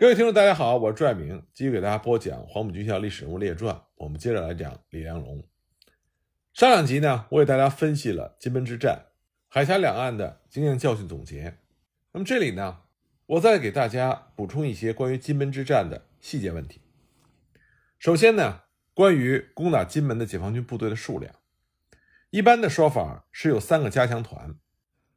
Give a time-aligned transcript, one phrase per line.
[0.00, 3.74] 各位听众，大家好，我是朱爱明，继续给大家播讲《黄埔军校历史人物列传》。
[3.96, 5.46] 我们接着来讲李良龙。
[6.54, 9.08] 上两集呢，我给大家分析了金门之战、
[9.46, 11.58] 海峡两岸的经验教训总结。
[12.12, 12.78] 那么这里呢，
[13.26, 16.80] 我再给大家补充一些关于金门之战的细节问题。
[17.98, 18.62] 首先呢，
[18.94, 21.34] 关于攻打金门的解放军部队的数量，
[22.30, 24.54] 一般的说法是有三个加强团：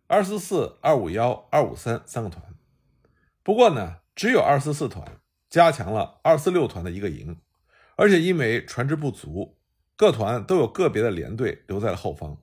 [0.08, 2.54] 二四四、二五幺、二五三三个团。
[3.44, 5.20] 不过呢，只有二四四团
[5.50, 7.40] 加强了二四六团的一个营，
[7.96, 9.58] 而且因为船只不足，
[9.96, 12.42] 各团都有个别的连队留在了后方，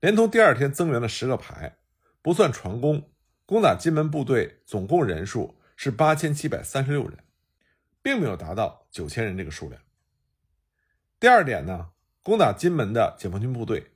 [0.00, 1.78] 连同第二天增援的十个排，
[2.22, 3.10] 不算船工，
[3.46, 7.18] 攻打金门部队总共人数是八千七百三十六人，
[8.02, 9.80] 并没有达到九千人这个数量。
[11.18, 11.90] 第二点呢，
[12.22, 13.92] 攻打金门的解放军部队，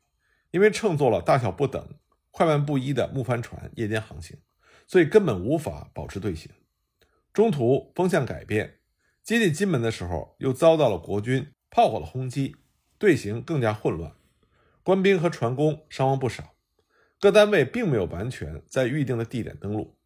[0.50, 1.86] 因为乘坐了大小不等、
[2.30, 4.38] 快慢不一的木帆船夜间航行，
[4.86, 6.50] 所以根本无法保持队形。
[7.34, 8.78] 中途风向改变，
[9.24, 12.54] 接近金门的时候，又遭到了国军炮火的轰击，
[12.96, 14.12] 队形更加混乱，
[14.84, 16.54] 官兵和船工伤亡不少。
[17.18, 19.96] 各单位并没有完全在预定的地点登陆，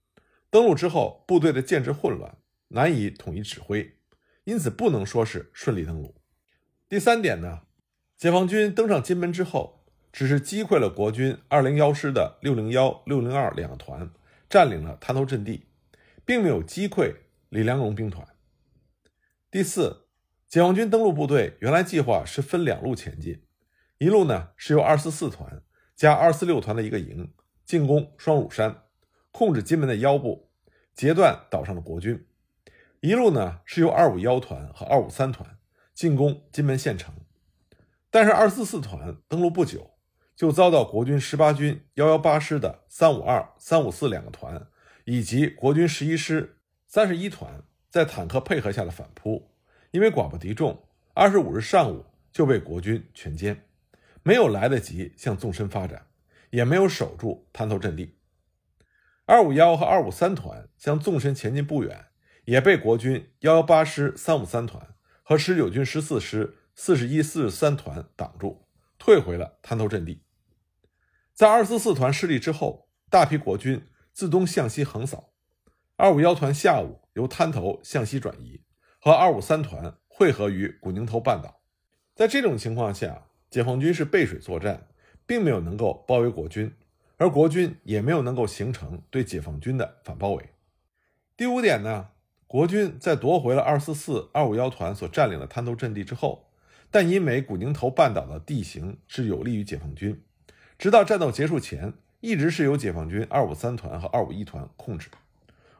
[0.48, 3.98] 登陆之后，部队的建制混乱，难以统一指挥，
[4.44, 6.14] 因此不能说是顺利登陆。
[6.88, 7.60] 第三点呢，
[8.16, 14.10] 解放军登上金门之后，只是击溃了国军二零幺师的六零幺、六零二两团，
[14.48, 15.67] 占领了滩头阵地。
[16.28, 17.16] 并没有击溃
[17.48, 18.28] 李良荣兵团。
[19.50, 20.08] 第四，
[20.46, 23.46] 解放军登陆部队原来计划是分两路前进，
[23.96, 25.62] 一路呢是由二四四团
[25.96, 27.32] 加二四六团的一个营
[27.64, 28.82] 进攻双乳山，
[29.32, 30.50] 控制金门的腰部，
[30.94, 32.18] 截断岛上的国军；
[33.00, 35.56] 一路呢是由二五幺团和二五三团
[35.94, 37.14] 进攻金门县城。
[38.10, 39.92] 但是二四四团登陆不久，
[40.36, 44.68] 就遭到国军十八军幺幺八师的三五二、三五四两个团。
[45.10, 49.50] 以及国军十一师三十一团在坦克配合下的反扑，
[49.90, 53.56] 因为寡不敌众，二十五日上午就被国军全歼，
[54.22, 56.08] 没有来得及向纵深发展，
[56.50, 58.18] 也没有守住滩头阵地。
[59.24, 62.08] 二五幺和二五三团向纵深前进不远，
[62.44, 64.88] 也被国军幺幺八师三五三团
[65.22, 68.66] 和十九军十四师四十一、四十三团挡住，
[68.98, 70.22] 退回了滩头阵地。
[71.32, 73.82] 在二四四团失利之后，大批国军。
[74.18, 75.30] 自东向西横扫，
[75.94, 78.62] 二五幺团下午由滩头向西转移，
[78.98, 81.60] 和二五三团汇合于古宁头半岛。
[82.16, 84.88] 在这种情况下，解放军是背水作战，
[85.24, 86.74] 并没有能够包围国军，
[87.16, 90.48] 而国军也没有能够形成对解放军的反包围。
[91.36, 92.08] 第五点呢，
[92.48, 96.50] 国军在夺回了二四四、二五幺团所占领的滩头阵地之后，
[96.90, 100.24] 但因为古宁头半岛的地形是有利于解放军，
[100.76, 101.94] 直到战斗结束前。
[102.20, 105.08] 一直是由解放军二五三团和二五一团控制，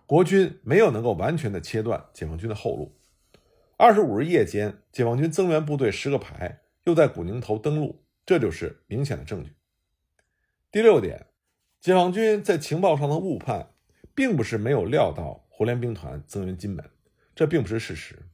[0.07, 2.97] 国军没有能够完全的切断解放军的后路。
[3.77, 9.55] 二十五日夜间，解放军增援部队十个排又在古宁头登陆，这就是明显的证据。
[10.71, 11.27] 第六点，
[11.81, 13.71] 解放军在情报上的误判，
[14.15, 16.85] 并不是没有料到胡联兵团增援金门，
[17.35, 18.27] 这并不是事实。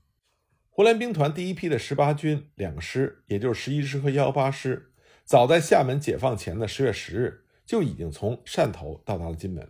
[0.69, 4.93] 胡联兵团第一批的十八军两个师，也就是十一师和幺八师，
[5.25, 7.44] 早在厦门解放前的十月十日。
[7.65, 9.69] 就已经从汕头到达了金门，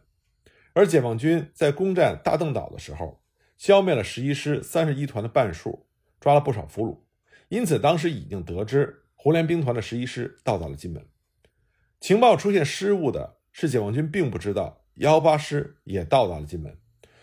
[0.73, 3.23] 而解放军在攻占大邓岛的时候，
[3.57, 5.87] 消灭了十一师三十一团的半数，
[6.21, 6.99] 抓了不少俘虏，
[7.49, 11.07] 因此当时已经得知胡联兵团的十一师到达了金门。
[12.01, 16.77] 情报出现失误的是解放军并不知道幺八师也到达了金门，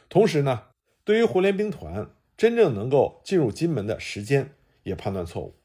[0.08, 0.68] 同时呢，
[1.04, 5.60] 对于胡联兵团真正能够进入金门的时间也判断错误。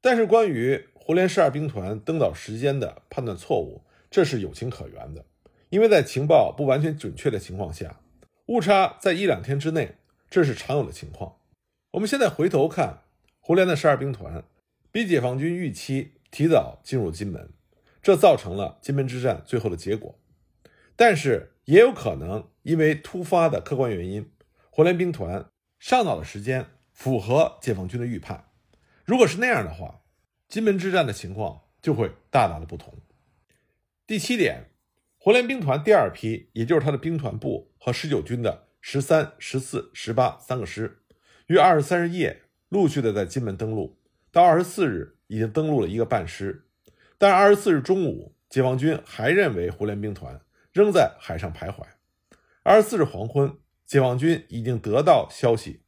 [0.00, 3.82] 但是关于胡联十二兵团登岛时间的判断错误。
[4.10, 5.24] 这是有情可原的，
[5.68, 8.00] 因为在情报不完全准确的情况下，
[8.46, 9.96] 误差在一两天之内，
[10.30, 11.36] 这是常有的情况。
[11.92, 13.02] 我们现在回头看，
[13.40, 14.44] 胡琏的十二兵团
[14.90, 17.50] 比解放军预期提早进入金门，
[18.02, 20.18] 这造成了金门之战最后的结果。
[20.96, 24.30] 但是也有可能因为突发的客观原因，
[24.70, 25.46] 胡琏兵团
[25.78, 28.46] 上岛的时间符合解放军的预判。
[29.04, 30.00] 如果是那样的话，
[30.48, 32.94] 金门之战的情况就会大大的不同。
[34.08, 34.70] 第七点，
[35.18, 41.02] 胡联兵团第二批，也就是他的兵团部和十九军的十三、十四、十八三个师，
[41.48, 43.98] 于二十三日夜陆续的在金门登陆，
[44.32, 46.64] 到二十四日已经登陆了一个半师。
[47.18, 50.40] 但二十四日中午，解放军还认为胡联兵团
[50.72, 51.82] 仍在海上徘徊。
[52.62, 55.82] 二十四日黄昏，解放军已经得到消息，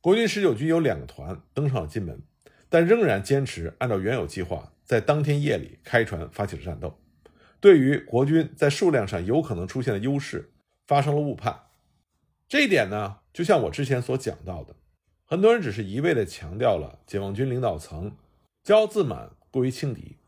[0.00, 2.22] 国军十九军有两个团登上了金门，
[2.68, 7.00] 但仍然坚持按照原有计划，在当天夜里开船发起了战斗。
[7.64, 10.52] 对于国军在数量上有可能出现的优势
[10.86, 11.62] 发生了误判，
[12.46, 14.76] 这一点呢，就像我之前所讲到的，
[15.24, 18.18] 很多人只是一味地强调了解放军领导层
[18.62, 20.18] 骄傲自满、过于轻敌，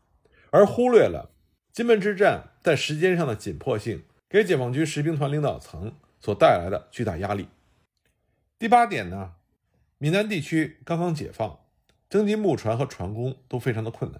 [0.49, 1.29] 而忽略了
[1.71, 7.49] 金门之战在时间上的紧迫性给解放军十兵团领导层所带来的巨大压力。
[8.57, 9.35] 第八点呢，
[9.99, 11.59] 闽南地区刚刚解放，
[12.09, 14.19] 征集木船和船工都非常的困难。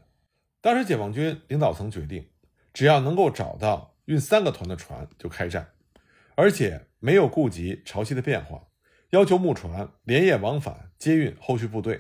[0.62, 2.28] 当时解放军领导层决定，
[2.78, 5.72] 只要能够找到运三个团的船就开战，
[6.36, 8.68] 而且没有顾及潮汐的变化，
[9.10, 12.00] 要求木船连夜往返接运后续部队，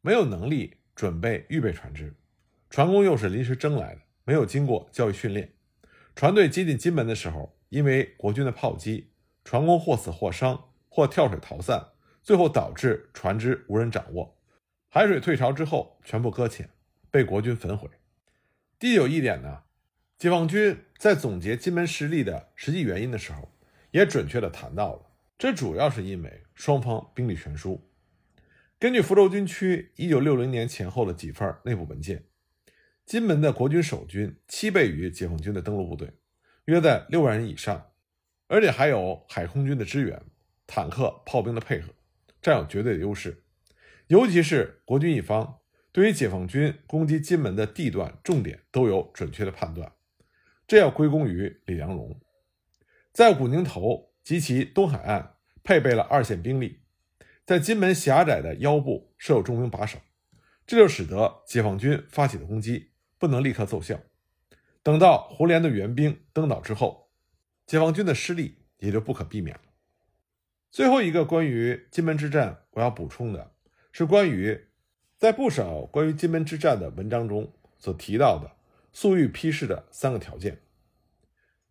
[0.00, 2.14] 没有能力准备预备船只，
[2.70, 5.52] 船工又是临时征来的，没有经过教育训练，
[6.16, 9.12] 船队接近金门的时候，因为国军的炮击，
[9.44, 11.88] 船工或死或伤，或跳水逃散，
[12.22, 14.38] 最后导致船只无人掌握，
[14.88, 16.70] 海水退潮之后全部搁浅。
[17.10, 17.90] 被国军焚毁。
[18.78, 19.64] 第九一点呢，
[20.18, 23.54] 解放军在总结金门失利的实际原因的时候，
[23.92, 27.88] 也准确地谈到了，这主要是因为双方兵力悬殊。
[28.80, 32.24] 根据福州军区一九六零年前后的几份内部文件，
[33.06, 36.12] 金门的国军守军七倍于解放军的登陆部队，
[36.64, 37.92] 约在六万人以上，
[38.48, 40.20] 而且还有海空军的支援、
[40.66, 41.92] 坦克、炮兵的配合，
[42.42, 43.44] 占有绝对的优势。
[44.08, 45.60] 尤其是国军一方。
[45.90, 49.90] 对于解放军攻击金门的地段重点都有准确的判断，
[50.68, 52.20] 这要归功于李良荣，
[53.10, 56.82] 在古宁头及其东海岸配备了二线兵力，
[57.46, 59.98] 在金门狭窄的腰部设有重兵把守，
[60.66, 63.98] 这就使得解放军发起的攻击不能立刻奏效。
[64.82, 67.08] 等到胡琏的援兵登岛之后，
[67.66, 69.62] 解放军的失利也就不可避免了。
[70.70, 73.54] 最后一个关于金门之战，我要补充的
[73.90, 74.66] 是关于。
[75.16, 78.52] 在不少关于金门之战的文章中所提到的
[78.92, 80.62] 粟裕批示的三个条件，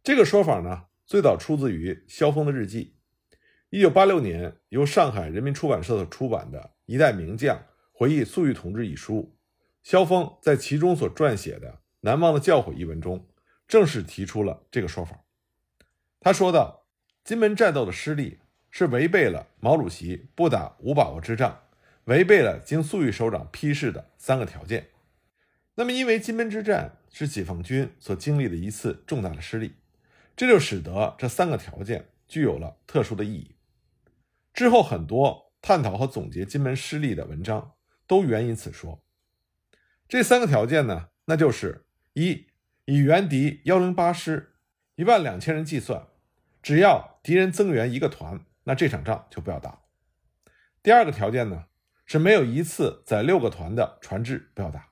[0.04, 2.96] 这个说法呢，最早出自于萧峰的日记。
[3.70, 9.38] 一九八六年由上海人民出版社出版的《一代名将回忆粟裕同志》一书，
[9.84, 11.70] 萧峰在其中所撰写的
[12.02, 13.28] 《难忘的教诲》一文中，
[13.68, 15.26] 正式提出了这个说法。
[16.20, 16.86] 他说道
[17.26, 18.40] ：“金门战斗的失利
[18.72, 21.64] 是违背了毛主席不打无把握之仗。”
[22.06, 24.92] 违背了经粟裕首长批示的三个条件。
[25.80, 29.76] 那么，因为金门之战是解放军所经历的一次重大的失利，
[30.36, 33.56] 这就使得这三个条件具有了特殊的意义。
[34.54, 37.74] 之后很多探讨和总结金门失利的文章
[38.08, 39.04] 都援引此说。
[40.08, 42.48] 这三个条件呢，那就是一，
[42.86, 44.56] 以原敌幺零八师
[44.96, 46.08] 一万两千人计算，
[46.64, 49.84] 只要敌人增援一个团，那这场仗就不要打。
[50.82, 51.66] 第二个条件呢？
[52.08, 54.90] 是没有一次载六个团的船只不要打。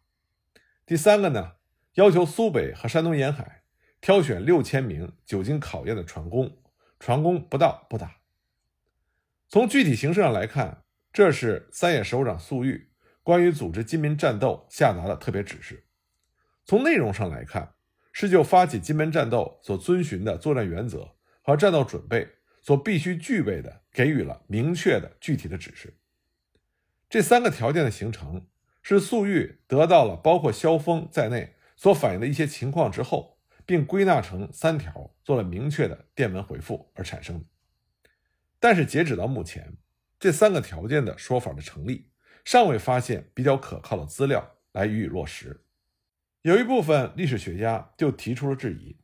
[0.85, 1.53] 第三个呢，
[1.95, 3.63] 要求苏北和山东沿海
[3.99, 6.61] 挑选六千名久经考验的船工，
[6.99, 8.17] 船工不到不打。
[9.47, 12.91] 从具体形式上来看，这是三野首长粟裕
[13.23, 15.77] 关于组织金门战斗下达的特别指示；
[16.65, 17.73] 从内容上来看，
[18.11, 22.27] 是就发起金门战斗所遵循的作战原则和战斗准备
[22.61, 25.97] 所必须具备的，给予了明确的具体的指示。
[27.09, 28.45] 这三个条件的形成，
[28.87, 37.45] 是粟裕得到了包括萧峰在内所反映的一些情况之后，并归纳成三条，做了明确的电文回复而产生的。
[38.59, 39.75] 但是截止到目前，
[40.19, 42.11] 这三个条件的说法的成立，
[42.43, 45.63] 尚未发现比较可靠的资料来予以落实。
[46.43, 48.97] 有一部分历史学家就提出了质疑：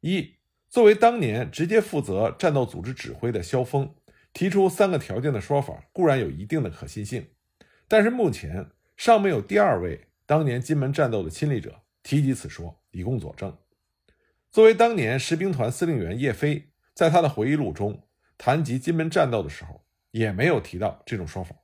[0.00, 0.36] 一，
[0.70, 3.94] 作为当年直接负责战斗组织指挥的萧峰。
[4.32, 7.28] 提出三个条件的说法固然有一定的可信性，
[7.86, 8.70] 但是目前
[9.02, 13.56] 尚没有第二位当年金门战斗的亲历者提及此说，以供佐证。
[14.50, 21.56] 作为当年十兵团司令员叶飞在他的回忆录中谈及金门战斗的时候，也没有提到这种说法。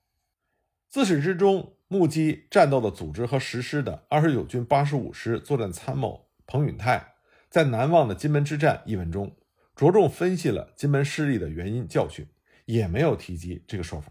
[0.89, 7.17] 自始至终目击战斗的组织和实施的二十九军八十五师作战参谋彭允泰，
[7.51, 9.37] 在《难忘的金门之战》一文中，
[9.75, 12.27] 着重分析了金门失利的原因教训。
[12.65, 14.11] 也没有提及这个说法。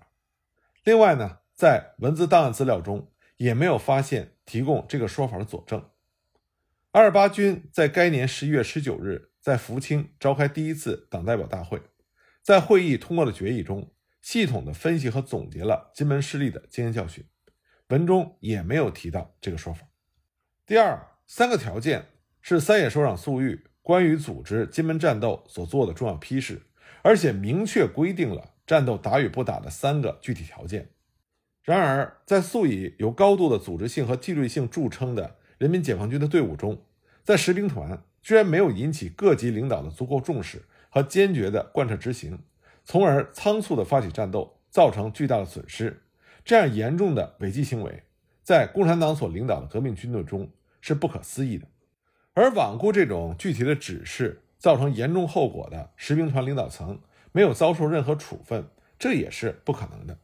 [0.83, 5.89] 另外呢，在文字档案资料中也没有发现提供这个说法的佐证。
[6.91, 11.81] 二八军在该年十一月十九日在福清召开第一次党代表大会，
[12.41, 17.25] 在会议通过的决议中，系统的分析和总结了金门失利的经验教训，
[17.89, 19.87] 文中也没有提到这个说法。
[20.65, 22.05] 第二，三个条件
[22.41, 26.61] 是三野首长粟裕关于组织金门战斗所做的重要批示。
[27.01, 30.89] 而且明确规定了战斗打与不打的三个具体条件。
[31.65, 36.79] 然而，在素以有高度的组织性和纪律性著称的人民解放军的队伍中，
[37.23, 42.37] 在十兵团居然没有引起各级领导的足够重视和坚决的贯彻执行，
[42.83, 46.03] 从而仓促地发起战斗，造成巨大的损失。
[46.43, 48.03] 这样严重的违纪行为，
[48.43, 50.47] 在共产党所领导的革命军队中
[50.81, 51.65] 是不可思议的。
[52.35, 58.67] 而罔顾这种具体的指示，造成严重后果的十兵团领导层没有遭受任何处分，
[58.99, 60.19] 这也是不可能的。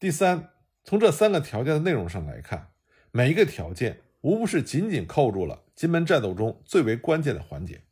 [0.00, 0.50] 第三，
[0.84, 2.70] 从这三个条件的内容上来看，
[3.10, 7.82] 每一个条件无不是紧紧扣住了金门战斗中最为关键的环节。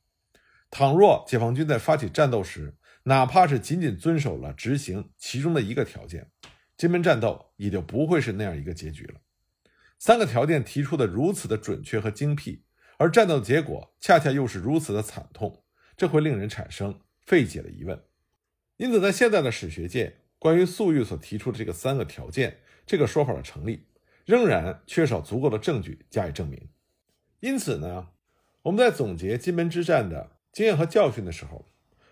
[0.70, 6.30] 倘若解放军在发起战斗时，哪怕是仅仅遵守了执行其中的一个条件，
[6.76, 9.20] 金门战斗也就不会是那样一个结局了。
[9.98, 12.62] 三个条件提出的如此的准确和精辟，
[12.98, 15.64] 而战斗结果恰恰又是如此的惨痛，
[15.96, 18.00] 这会令人产生费解的疑问。
[18.76, 23.86] 因此，在现在的史学界，关于粟裕所提出的这个三个条件这个说法的成立，
[24.24, 26.68] 仍然缺少足够的证据加以证明。
[27.40, 28.08] 因此呢，
[28.62, 30.32] 我们在总结金门之战的。
[30.52, 31.66] 经验和教训的时候，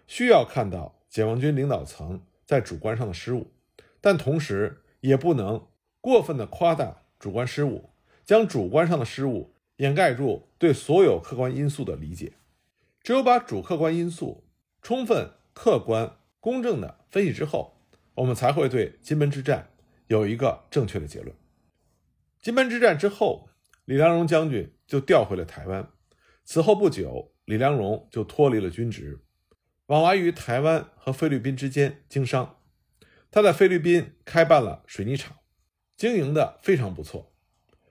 [0.07, 3.55] 需要看到解放军领导层在主观上的失误，
[4.03, 5.67] 但同时也不能
[6.03, 7.89] 过分的夸大主观失误，
[8.23, 12.35] 将主观上的失误掩盖住对所有客观因素的理解。
[13.03, 14.45] 只有把主客观因素
[14.83, 17.74] 充分、客观、公正的分析之后，
[18.15, 19.71] 我们才会对金门之战
[20.07, 21.35] 有一个正确的结论。
[22.41, 23.49] 金门之战之后，
[23.85, 25.91] 李良荣将军就调回了台湾，
[26.45, 27.33] 此后不久。
[27.45, 29.21] 李良荣就脱离了军职，
[29.89, 32.57] 往来于台湾和菲律宾之间经商。
[33.31, 35.37] 他在菲律宾开办了水泥厂，
[35.95, 37.35] 经营的非常不错。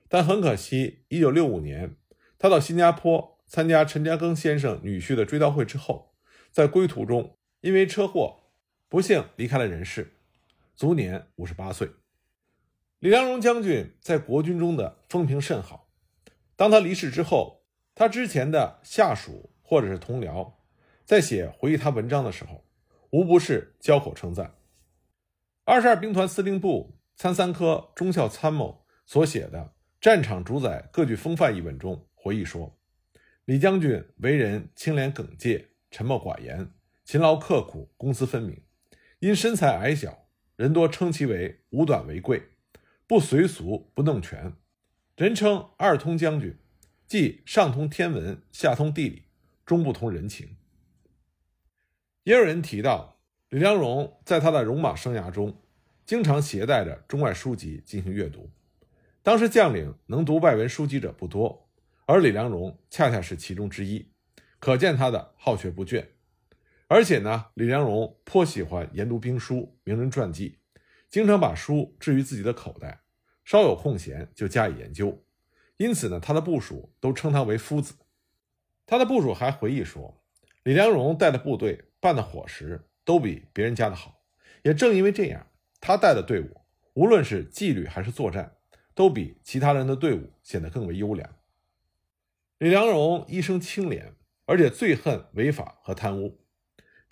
[0.10, 1.98] 但很可惜，1965年
[2.40, 6.16] 他到新加坡参加陈嘉庚先生女婿的追悼会之后，
[6.52, 8.43] 在归途中因为车祸
[8.94, 10.14] 不幸离开了人世，
[10.76, 11.90] 卒年58岁。
[13.00, 15.90] 李良荣将军在国军中的风评甚好。
[16.56, 17.64] 当他离世之后，
[17.96, 20.54] 他之前的下属或者是同僚，
[21.06, 22.64] 在写回忆他文章的时候，
[23.10, 24.54] 无不是交口称赞。
[25.66, 29.58] 二十二兵团司令部参三科中校参谋所写的
[30.00, 32.72] 《战场主宰各具风范》一文中回忆说
[33.46, 36.70] ：“李将军为人清廉耿介，沉默寡言，
[37.04, 38.62] 勤劳刻苦，公私分明。
[39.24, 40.26] 因身材矮小，
[40.58, 42.50] 人多称其为五短为贵，
[43.08, 44.52] 不随俗，不弄权，
[45.16, 46.58] 人称二通将军。”
[47.08, 49.24] 即上通天文，下通地理，
[49.66, 50.58] 中不通人情。
[52.24, 55.62] 也有人提到，李良荣在他的戎马生涯中，
[56.06, 58.52] 经常携带着中外书籍进行阅读。
[59.22, 61.70] 当时将领能读外文书籍者不多，
[62.08, 64.06] 而李良荣恰恰是其中之一，
[64.60, 66.08] 可见他的好学不倦。
[66.94, 70.60] 而且呢，李良荣颇喜欢研读兵书、名人传记，
[71.10, 73.02] 经常把书置于自己的口袋，
[73.44, 75.26] 稍有空闲就加以研究。
[75.78, 77.96] 因此呢，他的部属都称他为夫子。
[78.86, 80.24] 他的部属还回忆说，
[80.62, 84.22] 李良荣带的部队办的伙食都比别人家的好。
[84.62, 85.48] 也正因为这样，
[85.82, 86.62] 他带的队伍
[86.94, 88.56] 无论是纪律还是作战，
[88.94, 91.28] 都比其他人的队伍显得更为优良。
[92.60, 94.14] 李良荣一生清廉，
[94.46, 96.42] 而且最恨违法和贪污。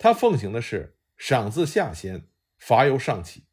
[0.02, 2.26] 他奉行的是赏自下先，
[2.58, 3.44] 罚由上起。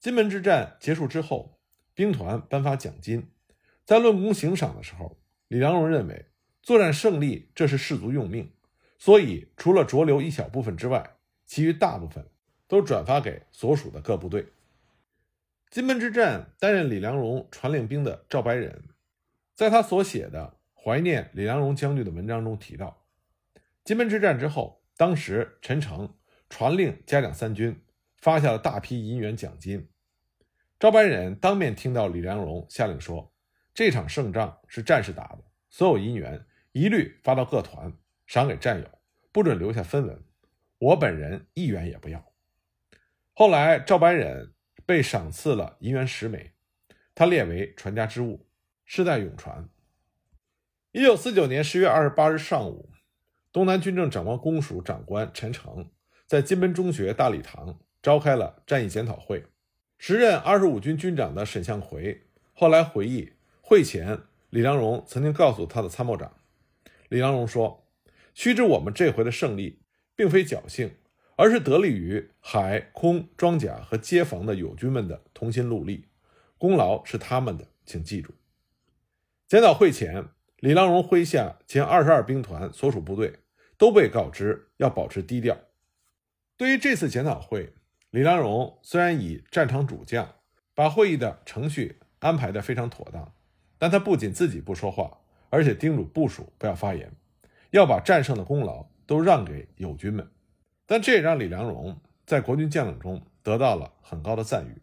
[0.00, 1.60] 金门之战结束之后，
[1.92, 3.30] 兵团颁发奖金。
[3.84, 5.18] 在论功行赏的时候，
[5.48, 6.30] 李良荣认为
[6.62, 8.50] 作战胜利这是士卒用命，
[8.96, 12.26] 所以除了着留一小部分之外，其余大部分
[12.66, 14.46] 都转发给所属的各部队。
[15.68, 18.82] 金门之战担任李良荣传令兵的赵白忍，
[19.54, 23.04] 在他所写的怀念李良荣将军的文章中提到，
[23.84, 26.16] 金门之战之后，当时陈诚
[26.48, 27.82] 传令嘉奖三军，
[28.16, 29.88] 发下了大批银元奖金。
[30.78, 33.32] 赵白忍当面听到李良荣下令说。
[33.74, 37.92] 这场胜仗是战士打的，所有银元一律发到各团，
[38.26, 38.88] 赏给战友，
[39.30, 40.24] 不准留下分文。
[40.78, 42.32] 我本人一元也不要。
[43.34, 44.54] 后来赵白忍
[44.86, 46.54] 被赏赐了银元十枚，
[47.14, 48.48] 他列为传家之物，
[48.86, 49.68] 世代永传。
[50.92, 52.88] 一九四九年十月二十八日上午，
[53.56, 55.88] 东南军政长官公署长官陈诚
[56.26, 59.46] 在金门中学大礼堂召开了战役检讨会。
[59.96, 63.32] 时任二十五军军长的沈向奎后来回忆。
[63.62, 64.18] 会前，
[64.50, 66.30] 李良荣曾经告诉他的参谋长，
[67.08, 67.88] 李良荣说
[68.34, 69.80] ：“须知我们这回的胜利，
[70.14, 70.90] 并非侥幸，
[71.36, 76.04] 而是得力于海空装甲和街防的友军们的同心戮力，
[76.58, 78.34] 功劳是他们的，请记住。”
[79.48, 80.26] 检讨会前，
[80.58, 83.32] 李良荣麾下前二十二兵团所属部队
[83.78, 85.58] 都被告知要保持低调。
[86.56, 87.74] 对于这次检讨会，
[88.10, 90.36] 李良荣虽然以战场主将，
[90.74, 93.34] 把会议的程序安排得非常妥当。
[93.78, 95.18] 但他不仅自己不说话，
[95.50, 97.12] 而且叮嘱部属不要发言，
[97.72, 100.26] 要把战胜的功劳都让给友军们。
[100.86, 104.80] 但这也让李良荣在国军将领中得到了很高的赞誉。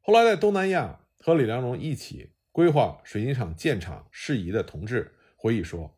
[0.00, 5.96] 后来在东南亚和李良荣一起规划水泥厂建厂事宜的同志回忆说，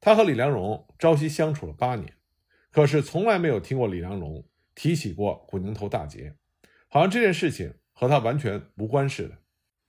[0.00, 2.14] 他和李良荣朝夕相处了八年，
[2.70, 6.34] 可是从来没有听过李良荣提起过古宁头大捷，
[6.88, 9.38] 好像这件事情和他完全无关似的。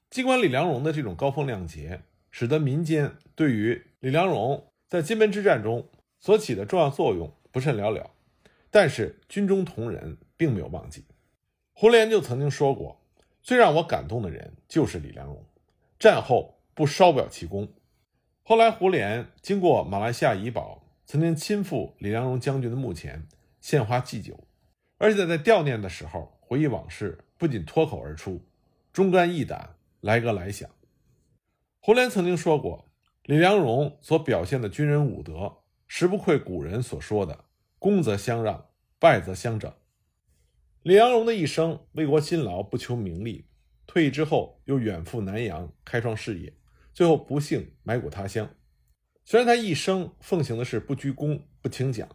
[0.09, 2.01] 尽管李良荣的这种高风亮节，
[2.31, 5.87] 使得民间对于李良荣在金门之战中
[6.19, 8.09] 所起的重要作用不甚了了，
[8.71, 11.05] 但是军中同仁并没有忘记。
[11.73, 12.99] 胡琏就曾经说过
[13.43, 15.45] ：“最让我感动的人就是李良荣，
[15.99, 17.71] 战后不稍表其功。”
[18.49, 23.27] 后来，胡琏经过马来西亚怡保，曾经亲赴李良荣将军的墓前
[23.61, 24.43] 献花祭酒，
[24.97, 28.41] 而且在悼念的时候回忆往事，不仅脱口而出
[28.91, 30.67] ：“忠肝义胆，来个来响。”
[31.79, 32.89] 胡琏曾经说过
[33.21, 37.45] ：“李良荣所表现的军人武德，实不愧古人所说的
[37.77, 38.65] ‘功则相让，
[38.97, 39.71] 败则相整’。”
[40.81, 43.45] 李良荣的一生为国辛劳，不求名利，
[43.85, 46.51] 退役之后又远赴南洋开创事业，
[46.93, 48.49] 最后不幸埋骨他乡。
[49.23, 52.09] 虽然他一生奉行的是不居功、不请奖，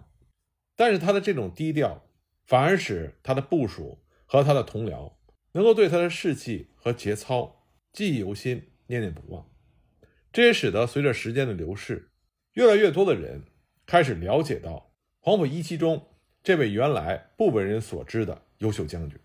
[0.77, 2.07] 但是他的这种低调，
[2.45, 5.13] 反而使他的部属和他的同僚
[5.53, 9.49] 能够对他的士气和节操记忆犹新、念念不忘。
[10.33, 12.11] 这也使得随着时间的流逝，
[12.55, 13.45] 越来越多的人
[13.87, 16.09] 开始了解到黄埔一期中
[16.43, 18.43] 这位原来不为人所知的。
[18.59, 19.19] 优秀将军。